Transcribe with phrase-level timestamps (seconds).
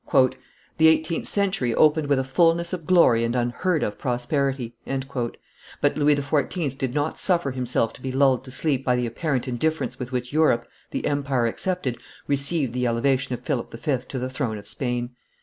[0.79, 6.15] "The eighteenth century opened with a fulness of glory and unheard of prosperity; "but Louis
[6.15, 6.75] XIV.
[6.75, 10.33] did not suffer himself to be lulled to sleep by the apparent indifference with which
[10.33, 13.99] Europe, the empire excepted, received the elevation of Philip V.
[13.99, 15.11] to the throne of Spain.